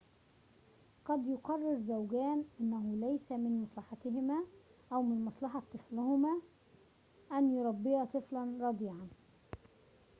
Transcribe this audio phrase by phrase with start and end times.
[1.05, 4.43] قد يقرر زوجان أنه ليس من مصلحتهما
[4.93, 6.41] أو من مصلحة طفلهما
[7.31, 9.07] أن يربيا طفلاً رضيعًا